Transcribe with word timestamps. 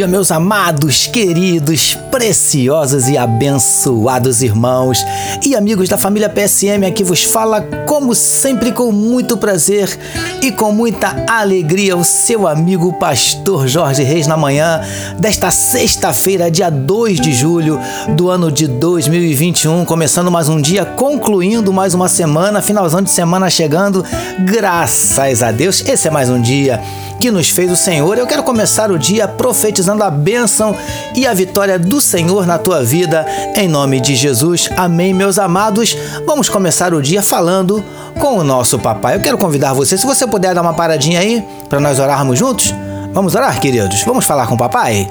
dia, 0.00 0.08
meus 0.08 0.30
amados, 0.30 1.06
queridos, 1.06 1.94
preciosos 2.10 3.06
e 3.06 3.18
abençoados 3.18 4.40
irmãos 4.40 5.04
e 5.44 5.54
amigos 5.54 5.90
da 5.90 5.98
família 5.98 6.26
PSM. 6.26 6.86
Aqui 6.86 7.04
vos 7.04 7.22
fala, 7.22 7.60
como 7.86 8.14
sempre, 8.14 8.72
com 8.72 8.90
muito 8.90 9.36
prazer 9.36 9.98
e 10.42 10.50
com 10.50 10.72
muita 10.72 11.26
alegria, 11.28 11.98
o 11.98 12.02
seu 12.02 12.48
amigo 12.48 12.94
Pastor 12.94 13.68
Jorge 13.68 14.02
Reis, 14.02 14.26
na 14.26 14.38
manhã 14.38 14.80
desta 15.18 15.50
sexta-feira, 15.50 16.50
dia 16.50 16.70
2 16.70 17.20
de 17.20 17.34
julho 17.34 17.78
do 18.16 18.30
ano 18.30 18.50
de 18.50 18.66
2021. 18.66 19.84
Começando 19.84 20.30
mais 20.30 20.48
um 20.48 20.62
dia, 20.62 20.86
concluindo 20.86 21.74
mais 21.74 21.92
uma 21.92 22.08
semana, 22.08 22.62
finalzão 22.62 23.02
de 23.02 23.10
semana 23.10 23.50
chegando. 23.50 24.02
Graças 24.46 25.42
a 25.42 25.52
Deus, 25.52 25.84
esse 25.86 26.08
é 26.08 26.10
mais 26.10 26.30
um 26.30 26.40
dia 26.40 26.80
que 27.20 27.30
nos 27.30 27.50
fez 27.50 27.70
o 27.70 27.76
Senhor. 27.76 28.16
Eu 28.16 28.26
quero 28.26 28.42
começar 28.42 28.90
o 28.90 28.98
dia 28.98 29.28
profetizando 29.28 30.02
a 30.02 30.10
bênção 30.10 30.74
e 31.14 31.26
a 31.26 31.34
vitória 31.34 31.78
do 31.78 32.00
Senhor 32.00 32.46
na 32.46 32.58
tua 32.58 32.82
vida, 32.82 33.26
em 33.54 33.68
nome 33.68 34.00
de 34.00 34.16
Jesus. 34.16 34.70
Amém, 34.76 35.12
meus 35.12 35.38
amados. 35.38 35.96
Vamos 36.26 36.48
começar 36.48 36.94
o 36.94 37.02
dia 37.02 37.22
falando 37.22 37.84
com 38.18 38.38
o 38.38 38.44
nosso 38.44 38.78
papai. 38.78 39.16
Eu 39.16 39.20
quero 39.20 39.36
convidar 39.36 39.74
você, 39.74 39.98
se 39.98 40.06
você 40.06 40.26
puder 40.26 40.54
dar 40.54 40.62
uma 40.62 40.72
paradinha 40.72 41.20
aí 41.20 41.44
para 41.68 41.78
nós 41.78 41.98
orarmos 41.98 42.38
juntos. 42.38 42.74
Vamos 43.12 43.34
orar, 43.34 43.60
queridos? 43.60 44.02
Vamos 44.02 44.24
falar 44.24 44.46
com 44.46 44.54
o 44.54 44.58
papai? 44.58 45.06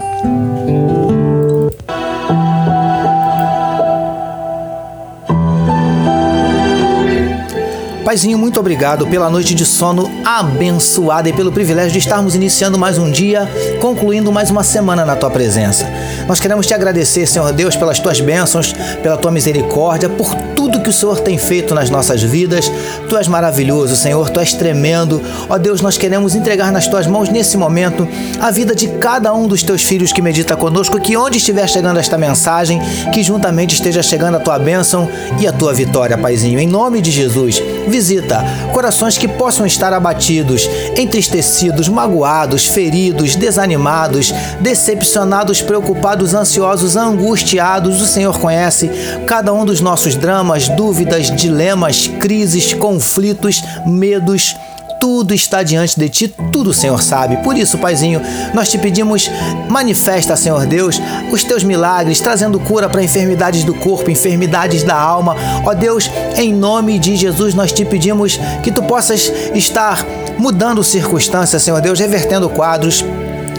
Paizinho, 8.04 8.38
muito 8.38 8.60
obrigado 8.60 9.06
pela 9.08 9.30
noite 9.30 9.54
de 9.54 9.66
sono 9.66 10.10
abençoada 10.26 11.30
e 11.30 11.34
pelo 11.34 11.52
privilégio 11.52 11.92
de 11.92 12.00
estarmos 12.00 12.34
iniciando 12.34 12.78
mais 12.78 12.98
um 12.98 13.12
dia, 13.12 13.48
concluindo 13.80 14.32
mais 14.32 14.50
uma 14.50 14.64
semana 14.64 15.06
na 15.06 15.16
tua 15.16 15.30
presença. 15.30 15.86
Nós 16.28 16.40
queremos 16.40 16.66
te 16.66 16.74
agradecer, 16.74 17.28
Senhor 17.28 17.52
Deus, 17.52 17.76
pelas 17.76 18.00
tuas 18.00 18.22
bênçãos, 18.22 18.74
pela 19.04 19.18
tua 19.18 19.32
misericórdia, 19.32 20.10
por 20.10 20.34
tudo 20.56 20.82
que 20.82 20.90
o 20.90 20.94
Senhor 20.94 21.20
tem 21.20 21.38
feito 21.38 21.76
nas 21.76 21.90
nossas 21.90 22.22
vidas. 22.22 22.72
Tu 23.08 23.18
és 23.18 23.28
maravilhoso, 23.28 23.96
Senhor, 23.96 24.30
tu 24.30 24.40
és 24.40 24.54
tremendo. 24.54 25.22
Ó 25.50 25.58
Deus, 25.58 25.82
nós 25.82 25.98
queremos 25.98 26.36
entregar 26.36 26.72
nas 26.72 26.88
tuas 26.88 27.08
mãos 27.08 27.30
nesse 27.30 27.58
momento 27.58 28.08
a 28.40 28.52
vida 28.52 28.74
de 28.76 28.88
cada 28.88 29.34
um 29.34 29.48
dos 29.48 29.64
teus 29.64 29.84
filhos 29.84 30.14
que 30.14 30.22
medita 30.22 30.56
conosco, 30.56 31.00
que 31.00 31.18
onde 31.18 31.38
estiver 31.38 31.68
chegando 31.68 32.00
esta 32.00 32.18
mensagem, 32.18 32.82
que 33.14 33.24
juntamente 33.24 33.76
esteja 33.76 34.02
chegando 34.02 34.36
a 34.36 34.40
tua 34.40 34.58
bênção 34.58 35.10
e 35.40 35.48
a 35.48 35.52
tua 35.52 35.74
vitória, 35.74 36.18
Paizinho. 36.18 36.60
Em 36.60 36.68
nome 36.68 37.02
de 37.02 37.12
Jesus, 37.12 37.62
visita 37.90 38.44
corações 38.74 39.18
que 39.18 39.28
possam 39.28 39.66
estar 39.66 39.92
abatidos, 39.92 40.70
entristecidos, 40.96 41.90
magoados, 41.90 42.66
feridos, 42.66 43.36
desanimados, 43.36 44.34
decepcionados, 44.60 45.62
preocupados, 45.62 46.34
ansiosos, 46.34 46.96
angustiados. 46.96 48.02
O 48.02 48.06
Senhor 48.06 48.38
conhece 48.40 48.90
cada 49.26 49.52
um 49.52 49.66
dos 49.66 49.82
nossos 49.82 50.16
dramas, 50.16 50.70
dúvidas, 50.70 51.36
dilemas, 51.36 52.08
crises, 52.20 52.74
conflitos, 52.74 53.64
medos 53.86 54.56
tudo 55.00 55.34
está 55.34 55.64
diante 55.64 56.00
de 56.00 56.10
ti, 56.10 56.28
tudo 56.52 56.72
o 56.72 56.74
Senhor 56.74 57.02
sabe. 57.02 57.38
Por 57.38 57.58
isso, 57.58 57.78
Paizinho, 57.78 58.22
nós 58.54 58.70
te 58.70 58.78
pedimos, 58.78 59.30
manifesta, 59.70 60.36
Senhor 60.36 60.66
Deus, 60.66 61.00
os 61.32 61.44
teus 61.44 61.64
milagres, 61.64 62.20
trazendo 62.20 62.60
cura 62.60 62.90
para 62.90 63.04
enfermidades 63.04 63.64
do 63.64 63.74
corpo, 63.74 64.12
enfermidades 64.12 64.84
da 64.84 64.96
alma. 64.96 65.36
Ó 65.66 65.74
Deus, 65.74 66.10
em 66.36 66.54
nome 66.54 67.00
de 67.00 67.16
Jesus, 67.16 67.54
nós 67.54 67.72
te 67.72 67.86
pedimos 67.86 68.40
que 68.62 68.72
tu 68.72 68.84
possas 68.84 69.32
estar 69.54 70.06
mudando 70.38 70.84
circunstâncias, 70.84 71.62
Senhor 71.62 71.82
Deus, 71.82 72.00
revertendo 72.00 72.50
quadros 72.50 73.04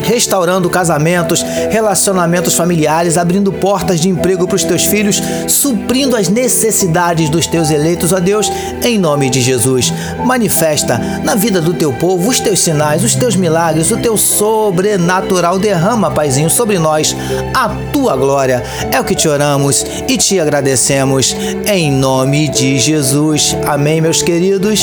restaurando 0.02 0.70
casamentos, 0.70 1.42
relacionamentos 1.70 2.54
familiares, 2.54 3.16
abrindo 3.16 3.52
portas 3.52 4.00
de 4.00 4.08
emprego 4.08 4.46
para 4.46 4.56
os 4.56 4.64
teus 4.64 4.84
filhos, 4.84 5.20
suprindo 5.48 6.16
as 6.16 6.28
necessidades 6.28 7.28
dos 7.28 7.46
teus 7.46 7.70
eleitos, 7.70 8.12
ó 8.12 8.20
Deus, 8.20 8.50
em 8.82 8.98
nome 8.98 9.30
de 9.30 9.40
Jesus. 9.40 9.92
Manifesta 10.24 10.98
na 11.24 11.34
vida 11.34 11.60
do 11.60 11.74
teu 11.74 11.92
povo 11.92 12.28
os 12.28 12.40
teus 12.40 12.60
sinais, 12.60 13.04
os 13.04 13.14
teus 13.14 13.36
milagres, 13.36 13.90
o 13.90 13.96
teu 13.96 14.16
sobrenatural. 14.16 15.58
Derrama, 15.58 16.10
Paizinho, 16.10 16.50
sobre 16.50 16.78
nós 16.78 17.14
a 17.54 17.68
tua 17.92 18.16
glória. 18.16 18.62
É 18.92 19.00
o 19.00 19.04
que 19.04 19.14
te 19.14 19.28
oramos 19.28 19.84
e 20.08 20.16
te 20.16 20.40
agradecemos 20.40 21.36
em 21.66 21.90
nome 21.90 22.48
de 22.48 22.78
Jesus. 22.78 23.56
Amém, 23.66 24.00
meus 24.00 24.22
queridos. 24.22 24.80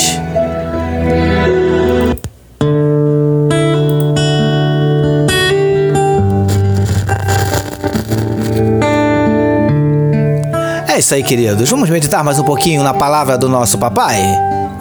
É 10.98 11.00
isso 11.00 11.14
aí, 11.14 11.22
queridos. 11.22 11.70
Vamos 11.70 11.92
meditar 11.92 12.24
mais 12.24 12.40
um 12.40 12.44
pouquinho 12.44 12.82
na 12.82 12.92
palavra 12.92 13.38
do 13.38 13.48
nosso 13.48 13.78
papai? 13.78 14.20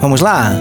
Vamos 0.01 0.19
lá? 0.19 0.51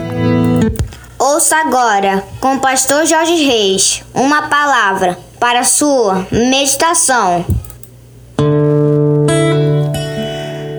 Ouça 1.18 1.56
agora, 1.56 2.22
com 2.42 2.56
o 2.56 2.60
pastor 2.60 3.06
Jorge 3.06 3.42
Reis, 3.42 4.02
uma 4.12 4.50
palavra 4.50 5.18
para 5.40 5.64
sua 5.64 6.26
meditação. 6.30 7.42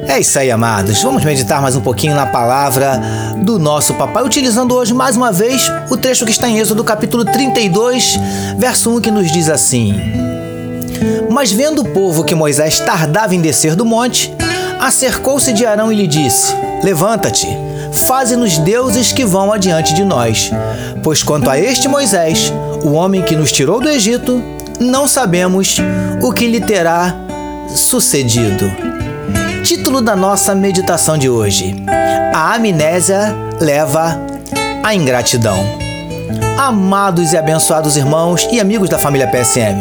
É 0.07 0.19
isso 0.19 0.38
aí, 0.38 0.51
amados. 0.51 1.01
Vamos 1.01 1.25
meditar 1.25 1.59
mais 1.59 1.75
um 1.75 1.81
pouquinho 1.81 2.13
na 2.13 2.27
palavra 2.27 3.01
do 3.38 3.57
nosso 3.57 3.95
papai, 3.95 4.23
utilizando 4.23 4.75
hoje 4.75 4.94
mais 4.94 5.17
uma 5.17 5.31
vez 5.31 5.71
o 5.89 5.97
trecho 5.97 6.23
que 6.23 6.29
está 6.29 6.47
em 6.47 6.59
Êxodo 6.59 6.83
capítulo 6.83 7.25
32, 7.25 8.19
verso 8.59 8.95
1, 8.95 9.01
que 9.01 9.09
nos 9.09 9.31
diz 9.31 9.49
assim: 9.49 9.95
Mas 11.31 11.51
vendo 11.51 11.81
o 11.81 11.89
povo 11.89 12.23
que 12.23 12.35
Moisés 12.35 12.79
tardava 12.79 13.33
em 13.33 13.41
descer 13.41 13.75
do 13.75 13.83
monte, 13.83 14.37
acercou-se 14.79 15.51
de 15.53 15.65
Arão 15.65 15.91
e 15.91 15.95
lhe 15.95 16.07
disse: 16.07 16.53
Levanta-te, 16.83 17.47
faze-nos 17.91 18.57
deuses 18.59 19.11
que 19.11 19.25
vão 19.25 19.51
adiante 19.51 19.93
de 19.93 20.03
nós. 20.03 20.51
Pois 21.03 21.23
quanto 21.23 21.49
a 21.49 21.59
este 21.59 21.88
Moisés, 21.88 22.51
o 22.83 22.91
homem 22.91 23.21
que 23.21 23.35
nos 23.35 23.51
tirou 23.51 23.79
do 23.79 23.89
Egito, 23.89 24.43
não 24.79 25.07
sabemos 25.07 25.77
o 26.21 26.31
que 26.31 26.47
lhe 26.47 26.61
terá 26.61 27.15
sucedido. 27.69 28.71
Título 29.63 30.01
da 30.01 30.15
nossa 30.15 30.53
meditação 30.55 31.17
de 31.17 31.29
hoje: 31.29 31.75
A 32.33 32.55
amnésia 32.55 33.35
leva 33.59 34.19
à 34.83 34.94
ingratidão. 34.94 35.57
Amados 36.57 37.33
e 37.33 37.38
abençoados 37.38 37.97
irmãos 37.97 38.47
e 38.51 38.59
amigos 38.59 38.89
da 38.89 38.97
família 38.97 39.27
PSM, 39.27 39.79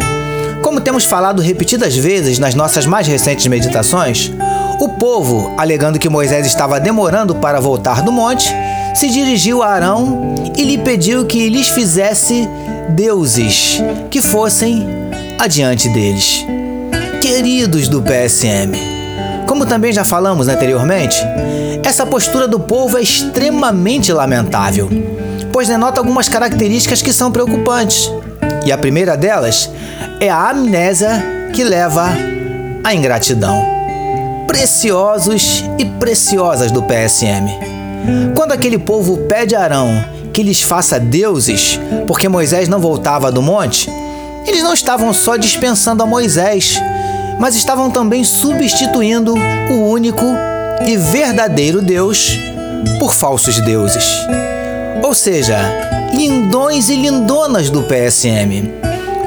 como 0.62 0.80
temos 0.80 1.04
falado 1.04 1.40
repetidas 1.40 1.96
vezes 1.96 2.38
nas 2.38 2.54
nossas 2.54 2.84
mais 2.84 3.06
recentes 3.06 3.46
meditações, 3.46 4.32
o 4.78 4.91
povo, 4.91 5.54
alegando 5.56 5.98
que 5.98 6.09
Moisés 6.09 6.47
estava 6.47 6.78
demorando 6.78 7.34
para 7.34 7.60
voltar 7.60 8.03
do 8.03 8.12
monte, 8.12 8.54
se 8.94 9.09
dirigiu 9.09 9.62
a 9.62 9.69
Arão 9.69 10.34
e 10.56 10.64
lhe 10.64 10.78
pediu 10.78 11.25
que 11.25 11.48
lhes 11.48 11.69
fizesse 11.69 12.48
deuses 12.91 13.82
que 14.10 14.20
fossem 14.20 14.87
adiante 15.38 15.88
deles. 15.88 16.44
Queridos 17.20 17.88
do 17.88 18.03
PSM, 18.03 18.75
como 19.47 19.64
também 19.64 19.92
já 19.92 20.04
falamos 20.04 20.47
anteriormente, 20.48 21.22
essa 21.82 22.04
postura 22.04 22.46
do 22.46 22.61
povo 22.61 22.99
é 22.99 23.02
extremamente 23.02 24.12
lamentável, 24.12 24.90
pois 25.52 25.69
denota 25.69 26.00
algumas 26.00 26.28
características 26.28 27.00
que 27.00 27.12
são 27.12 27.32
preocupantes. 27.32 28.11
E 28.64 28.73
a 28.73 28.78
primeira 28.78 29.17
delas 29.17 29.70
é 30.20 30.28
a 30.28 30.50
amnésia 30.50 31.50
que 31.55 31.64
leva 31.64 32.11
à 32.84 32.94
ingratidão 32.94 33.75
preciosos 34.56 35.62
e 35.79 35.85
preciosas 35.85 36.73
do 36.73 36.82
PSM. 36.82 37.47
Quando 38.35 38.53
aquele 38.53 38.79
povo 38.79 39.19
pede 39.29 39.55
a 39.55 39.61
Arão 39.61 40.03
que 40.32 40.43
lhes 40.43 40.62
faça 40.62 40.99
deuses, 40.99 41.79
porque 42.06 42.26
Moisés 42.26 42.67
não 42.67 42.79
voltava 42.79 43.31
do 43.31 43.43
monte, 43.43 43.91
eles 44.47 44.62
não 44.62 44.73
estavam 44.73 45.12
só 45.12 45.37
dispensando 45.37 46.03
a 46.03 46.06
Moisés, 46.06 46.81
mas 47.38 47.55
estavam 47.55 47.91
também 47.91 48.25
substituindo 48.25 49.35
o 49.35 49.91
único 49.91 50.25
e 50.87 50.97
verdadeiro 50.97 51.82
Deus 51.82 52.38
por 52.99 53.12
falsos 53.12 53.61
deuses. 53.61 54.06
Ou 55.02 55.12
seja, 55.12 55.59
lindões 56.14 56.88
e 56.88 56.97
lindonas 56.97 57.69
do 57.69 57.82
PSM. 57.82 58.73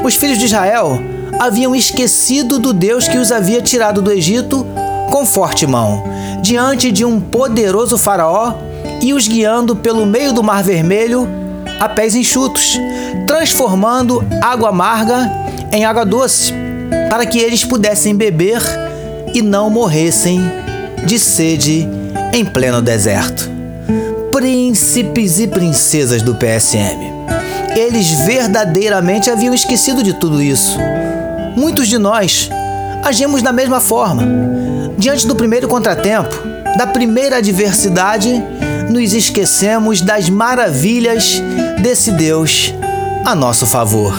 Os 0.04 0.16
filhos 0.16 0.40
de 0.40 0.46
Israel 0.46 1.00
haviam 1.40 1.75
esquecido 1.75 2.58
do 2.58 2.74
Deus 2.74 3.08
que 3.08 3.20
os 3.20 3.32
havia 3.32 3.62
tirado 3.62 4.02
do 4.02 4.12
Egito 4.12 4.66
com 5.19 5.25
forte 5.25 5.68
mão, 5.68 6.01
diante 6.42 6.94
de 6.94 7.04
um 7.04 7.19
poderoso 7.19 7.98
Faraó 7.98 8.54
e 9.01 9.13
os 9.13 9.27
guiando 9.27 9.75
pelo 9.75 10.06
meio 10.06 10.31
do 10.31 10.42
Mar 10.42 10.63
Vermelho 10.63 11.27
a 11.77 11.89
pés 11.89 12.16
enxutos, 12.16 12.80
transformando 13.27 14.25
água 14.42 14.69
amarga 14.69 15.30
em 15.74 15.83
água 15.83 16.06
doce, 16.06 16.54
para 17.10 17.25
que 17.25 17.38
eles 17.38 17.66
pudessem 17.66 18.16
beber 18.16 18.62
e 19.33 19.42
não 19.42 19.69
morressem 19.69 20.39
de 21.06 21.19
sede 21.19 21.86
em 22.31 22.45
pleno 22.45 22.81
deserto. 22.81 23.51
Príncipes 24.31 25.38
e 25.38 25.48
princesas 25.48 26.22
do 26.22 26.33
PSM. 26.36 27.12
eles 27.75 28.10
verdadeiramente 28.25 29.30
haviam 29.30 29.54
esquecido 29.54 30.01
de 30.01 30.13
tudo 30.13 30.42
isso. 30.42 30.77
Muitos 31.57 31.89
de 31.89 31.98
nós 31.98 32.50
agimos 33.04 33.42
da 33.42 33.51
mesma 33.51 33.81
forma. 33.81 34.59
Diante 35.00 35.25
do 35.25 35.34
primeiro 35.34 35.66
contratempo, 35.66 36.36
da 36.78 36.86
primeira 36.86 37.38
adversidade, 37.38 38.44
nos 38.90 39.13
esquecemos 39.13 40.01
das 40.01 40.30
maravilhas 40.30 41.42
desse 41.81 42.12
Deus 42.12 42.74
a 43.25 43.34
nosso 43.34 43.66
favor. 43.66 44.13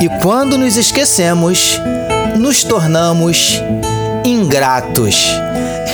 E 0.00 0.08
quando 0.22 0.56
nos 0.56 0.78
esquecemos, 0.78 1.78
nos 2.34 2.64
tornamos 2.64 3.60
ingratos. 4.24 5.22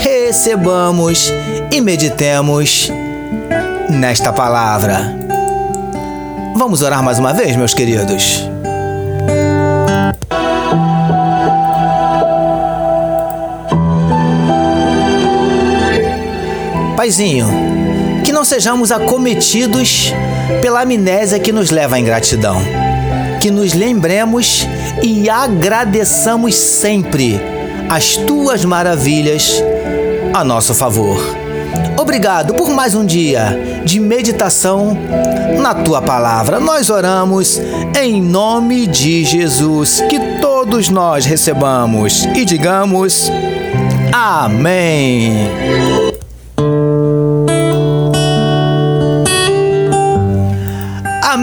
Recebamos 0.02 1.32
e 1.72 1.80
meditemos 1.80 2.88
nesta 3.90 4.32
palavra. 4.32 5.16
Vamos 6.54 6.80
orar 6.80 7.02
mais 7.02 7.18
uma 7.18 7.32
vez, 7.32 7.56
meus 7.56 7.74
queridos? 7.74 8.48
Paizinho, 16.96 17.46
que 18.24 18.32
não 18.32 18.42
sejamos 18.42 18.90
acometidos 18.90 20.12
pela 20.62 20.80
amnésia 20.80 21.38
que 21.38 21.52
nos 21.52 21.70
leva 21.70 21.96
à 21.96 22.00
ingratidão. 22.00 22.56
Que 23.40 23.50
nos 23.50 23.74
lembremos 23.74 24.66
e 25.02 25.28
agradeçamos 25.28 26.54
sempre 26.54 27.38
as 27.90 28.16
tuas 28.16 28.64
maravilhas 28.64 29.62
a 30.32 30.42
nosso 30.42 30.74
favor. 30.74 31.20
Obrigado 31.98 32.54
por 32.54 32.70
mais 32.70 32.94
um 32.94 33.04
dia 33.04 33.82
de 33.84 34.00
meditação 34.00 34.96
na 35.60 35.74
tua 35.74 36.00
palavra. 36.00 36.58
Nós 36.58 36.88
oramos 36.88 37.60
em 38.00 38.22
nome 38.22 38.86
de 38.86 39.22
Jesus. 39.22 40.02
Que 40.08 40.18
todos 40.40 40.88
nós 40.88 41.26
recebamos 41.26 42.24
e 42.34 42.44
digamos 42.44 43.30
Amém. 44.12 46.05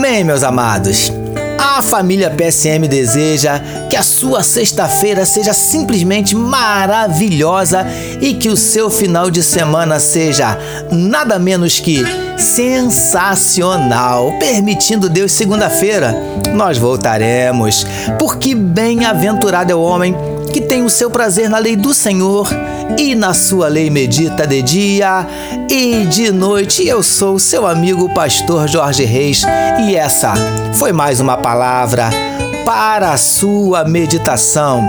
Amém, 0.05 0.25
meus 0.25 0.43
amados. 0.43 1.13
A 1.57 1.81
família 1.81 2.29
PSM 2.29 2.89
deseja 2.89 3.61
que 3.89 3.95
a 3.95 4.03
sua 4.03 4.43
sexta-feira 4.43 5.25
seja 5.25 5.53
simplesmente 5.53 6.35
maravilhosa 6.35 7.87
e 8.19 8.33
que 8.33 8.49
o 8.49 8.57
seu 8.57 8.89
final 8.89 9.31
de 9.31 9.41
semana 9.41 10.01
seja 10.01 10.57
nada 10.91 11.39
menos 11.39 11.79
que 11.79 12.03
sensacional. 12.37 14.33
Permitindo 14.39 15.07
Deus, 15.07 15.31
segunda-feira 15.31 16.13
nós 16.53 16.77
voltaremos, 16.77 17.87
porque 18.19 18.53
bem-aventurado 18.53 19.71
é 19.71 19.75
o 19.75 19.81
homem 19.81 20.13
que 20.53 20.61
tem 20.61 20.83
o 20.83 20.89
seu 20.89 21.09
prazer 21.09 21.49
na 21.49 21.57
lei 21.57 21.75
do 21.75 21.95
Senhor 21.95 22.47
e 22.97 23.15
na 23.15 23.33
sua 23.33 23.67
lei 23.67 23.89
medita 23.89 24.45
de 24.45 24.61
dia 24.61 25.27
e 25.67 26.05
de 26.05 26.31
noite. 26.31 26.87
Eu 26.87 27.01
sou 27.01 27.39
seu 27.39 27.65
amigo 27.65 28.13
pastor 28.13 28.67
Jorge 28.67 29.03
Reis 29.03 29.41
e 29.87 29.95
essa 29.95 30.35
foi 30.75 30.91
mais 30.91 31.19
uma 31.19 31.35
palavra 31.35 32.11
para 32.63 33.13
a 33.13 33.17
sua 33.17 33.83
meditação. 33.83 34.87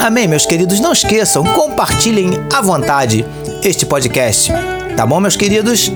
Amém, 0.00 0.26
meus 0.26 0.44
queridos? 0.44 0.80
Não 0.80 0.92
esqueçam, 0.92 1.44
compartilhem 1.44 2.30
à 2.52 2.60
vontade 2.60 3.24
este 3.62 3.86
podcast. 3.86 4.52
Tá 4.96 5.06
bom, 5.06 5.20
meus 5.20 5.36
queridos? 5.36 5.90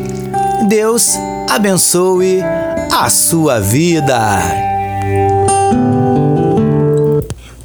Deus 0.69 1.17
abençoe 1.51 2.45
a 2.93 3.11
sua 3.11 3.59
vida. 3.59 4.70